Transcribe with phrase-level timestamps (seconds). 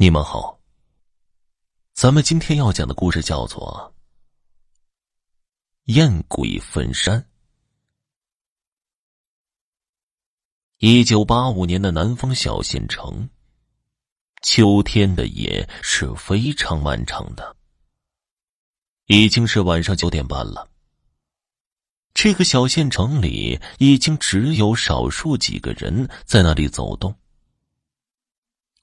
[0.00, 0.60] 你们好。
[1.92, 3.92] 咱们今天要讲的故事叫做
[5.92, 7.20] 《艳鬼分山》。
[10.76, 13.28] 一九八五年的南方小县城，
[14.40, 17.56] 秋天的夜是非常漫长的。
[19.06, 20.70] 已经是晚上九点半了。
[22.14, 27.12] 这个小县城里已经只有少数几个人在那里走动。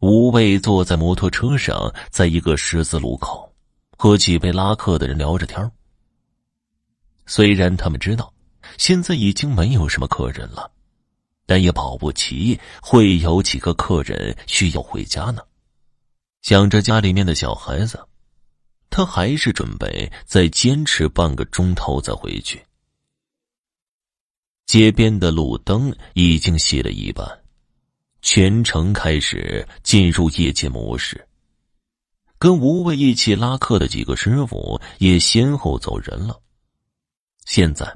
[0.06, 3.52] 吴畏坐在摩托车上，在一个十字路口，
[3.98, 5.72] 和几位拉客的人聊着天
[7.26, 8.32] 虽然他们知道
[8.78, 10.70] 现在已经没有什么客人了，
[11.48, 15.42] 但也保不齐会有几个客人需要回家呢。
[16.44, 18.00] 想着家里面的小孩子，
[18.92, 22.64] 他还是准备再坚持半个钟头再回去。
[24.68, 27.45] 街边的路灯已经熄了一半。
[28.26, 31.28] 全城开始进入夜间模式。
[32.40, 36.42] 跟吴畏一起拉客的几个师傅也先后走人了。
[37.46, 37.96] 现在，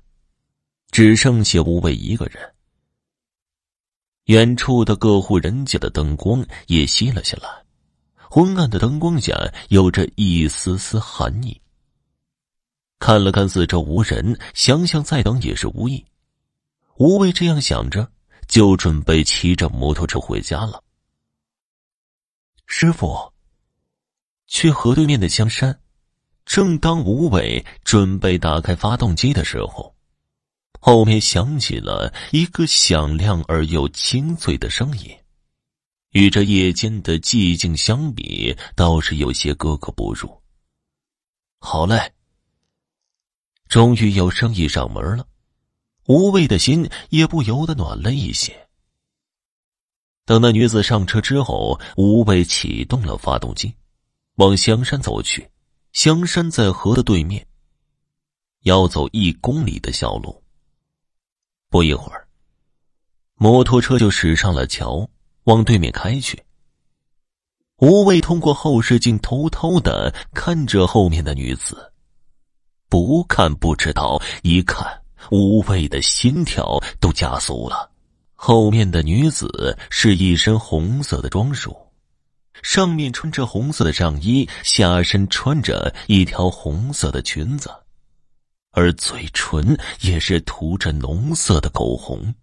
[0.92, 2.40] 只剩下吴畏一个人。
[4.26, 7.50] 远处的各户人家的灯光也熄了下来，
[8.16, 9.34] 昏暗的灯光下
[9.70, 11.60] 有着一丝丝寒意。
[13.00, 16.06] 看了看四周无人，想想再等也是无益。
[16.98, 18.12] 吴畏这样想着。
[18.50, 20.84] 就准备骑着摩托车回家了。
[22.66, 23.32] 师傅，
[24.48, 25.80] 去河对面的香山。
[26.46, 29.96] 正当吴伟准备打开发动机的时候，
[30.82, 35.16] 后面响起了一个响亮而又清脆的声音，
[36.10, 40.42] 与这夜间的寂静相比，倒是有些格格不入。
[41.60, 42.12] 好嘞，
[43.68, 45.29] 终于有生意上门了。
[46.10, 48.68] 吴畏的心也不由得暖了一些。
[50.26, 53.72] 等那女子上车之后，吴畏启动了发动机，
[54.38, 55.48] 往香山走去。
[55.92, 57.46] 香山在河的对面，
[58.64, 60.44] 要走一公里的小路。
[61.70, 62.28] 不一会儿，
[63.36, 65.08] 摩托车就驶上了桥，
[65.44, 66.44] 往对面开去。
[67.78, 71.94] 吴畏通过后视镜偷偷的看着后面的女子，
[72.88, 75.04] 不看不知道，一看。
[75.32, 77.90] 无畏的心跳都加速了。
[78.34, 81.76] 后面的女子是一身红色的装束，
[82.62, 87.70] 上面穿着红色的上衣，下身穿着一条红色的裙子，
[88.72, 92.34] 而嘴唇也是涂着浓色的口红，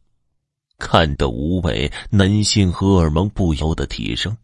[0.79, 4.37] 看得无畏男性荷尔蒙不由得提升。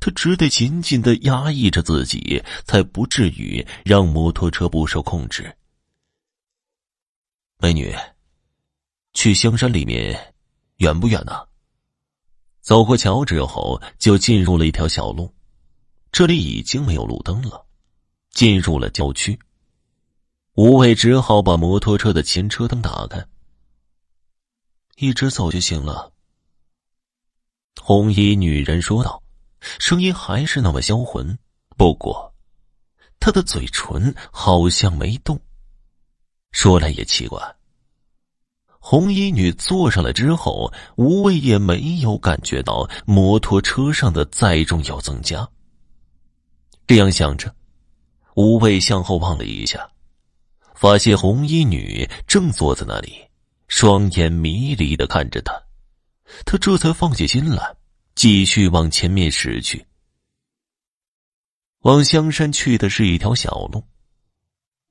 [0.00, 5.54] 他只得紧紧的压抑着自己，才不至于让摩托车不受控制。
[7.58, 7.94] 美女，
[9.14, 10.34] 去香山里面
[10.76, 11.48] 远不远呢？
[12.60, 15.34] 走过桥之后，就进入了一条小路，
[16.12, 17.66] 这里已经没有路灯了，
[18.30, 19.38] 进入了郊区。
[20.52, 23.26] 吴伟只好把摩托车的前车灯打开，
[24.96, 26.12] 一直走就行了。
[27.80, 29.22] 红衣女人说道，
[29.78, 31.38] 声音还是那么销魂，
[31.78, 32.34] 不过
[33.18, 35.40] 她的嘴唇好像没动。
[36.56, 37.38] 说来也奇怪，
[38.78, 45.46] 红衣女坐上来之后，吴畏也没有感觉到摩托车上的载重要增加。
[46.86, 47.54] 这样想着，
[48.36, 49.86] 吴畏向后望了一下，
[50.74, 53.18] 发现红衣女正坐在那里，
[53.68, 55.52] 双眼迷离的看着他。
[56.46, 57.76] 他这才放下心来，
[58.14, 59.84] 继续往前面驶去。
[61.80, 63.84] 往香山去的是一条小路，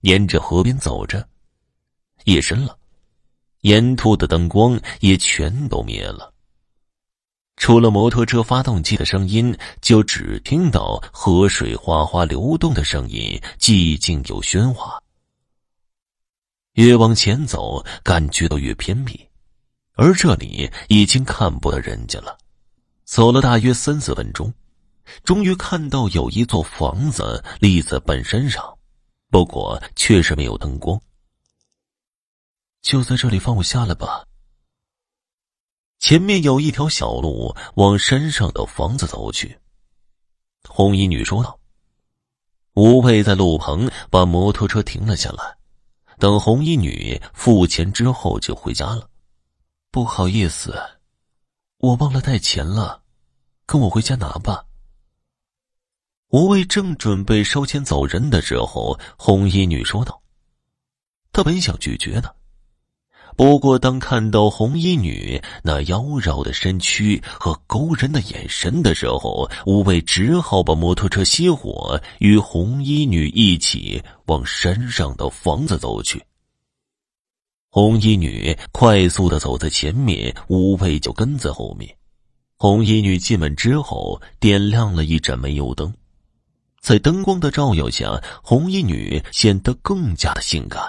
[0.02, 1.28] 沿着河边走着。
[2.25, 2.78] 夜深了，
[3.62, 6.31] 沿途的灯光也全都灭了。
[7.56, 15.02] 除了摩托车发动机的声音，就只听到河水哗哗流动的声音，寂静又喧哗。
[16.74, 19.25] 越往前走，感觉到越偏僻，
[19.94, 22.38] 而这里已经看不到人家了。
[23.06, 24.53] 走了大约三四分钟，
[25.24, 28.62] 终于看到有一座房子立在半山上，
[29.30, 31.00] 不过确实没有灯光。
[32.86, 34.24] 就在这里放我下来吧。
[35.98, 39.60] 前面有一条小路往山上的房子走去。
[40.70, 41.60] 红衣女说道
[42.76, 45.58] ：“吴畏在路旁把摩托车停了下来，
[46.20, 49.10] 等红衣女付钱之后就回家了。
[49.90, 50.80] 不好意思，
[51.80, 53.02] 我忘了带钱了，
[53.66, 54.64] 跟我回家拿吧。”
[56.30, 60.22] 吴卫正准备收钱走人的时候，红衣女说道
[61.34, 62.34] ：“她本想拒绝的。”
[63.36, 76.24] 不过，当看到红衣女那妖娆的身躯和勾人的眼神的时候，吴畏只好把摩托车熄火，与红衣女一起往山上的房子走去。
[77.70, 81.94] 红衣女快速的走在前面，吴畏就跟在后面。
[82.56, 85.94] 红衣女进门之后，点亮了一盏煤油灯，
[86.80, 90.82] 在灯光的照耀下，红衣女显得更加的性感。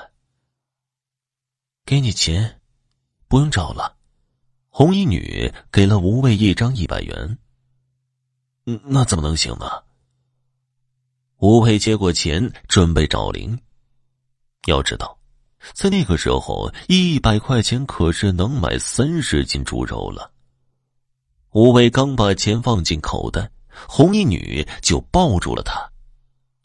[1.87, 2.61] 给你钱，
[3.29, 3.97] 不用找了。
[4.71, 7.39] 红衣女给了吴畏一张一百元。
[8.67, 9.67] 嗯，那怎么能行呢？
[11.37, 13.57] 吴畏接过钱，准备找零。
[14.67, 15.17] 要知道，
[15.75, 20.33] 在那个时候，一百块钱可是能买三十斤猪肉了。
[21.53, 23.49] 吴畏刚把钱放进口袋，
[23.89, 25.89] 红衣女就抱住了他。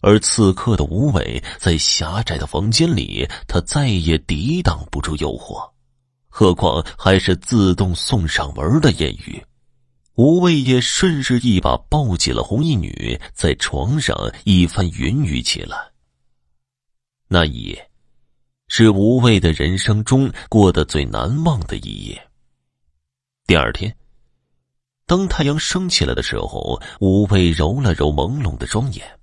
[0.01, 5.71] 而此刻的吴伟在狭窄的房间里，他再也抵挡不住诱惑，
[6.27, 9.41] 何况还是自动送上门的艳遇。
[10.15, 15.77] 吴伟也顺势一把抱起了红衣女，在床上一番云雨起来。
[17.27, 17.89] 那一夜，
[18.67, 22.29] 是吴伟的人生中过得最难忘的一夜。
[23.47, 23.95] 第二天，
[25.05, 29.20] 当太阳升起来的时候，吴伟揉了揉朦胧的双眼。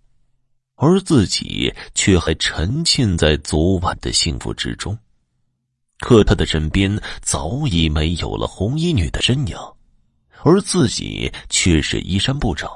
[0.80, 4.96] 而自己却还沉浸在昨晚的幸福之中，
[5.98, 9.56] 可他的身边早已没有了红衣女的身影，
[10.44, 12.70] 而自己却是衣衫不整。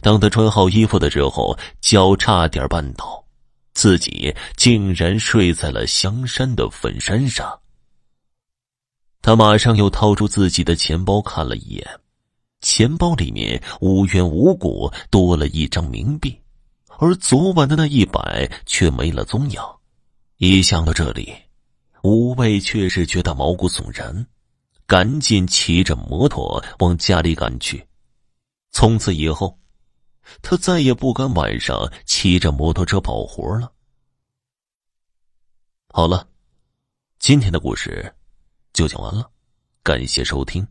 [0.00, 3.24] 当他穿好衣服的时候，脚差点绊倒，
[3.72, 7.56] 自己竟然睡在了香山的坟山上。
[9.22, 11.88] 他马上又掏出自己的钱包看了一眼，
[12.62, 16.36] 钱包里面无缘无故多了一张冥币。
[16.98, 19.60] 而昨晚的那一百却没了踪影。
[20.38, 21.34] 一想到这里，
[22.02, 24.26] 吴畏却是觉得毛骨悚然，
[24.86, 27.86] 赶紧骑着摩托往家里赶去。
[28.70, 29.58] 从此以后，
[30.42, 33.72] 他再也不敢晚上骑着摩托车跑活了。
[35.88, 36.28] 好了，
[37.18, 38.14] 今天的故事
[38.74, 39.30] 就讲完了，
[39.82, 40.66] 感谢收听。